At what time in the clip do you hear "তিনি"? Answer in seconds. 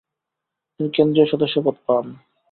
0.73-0.89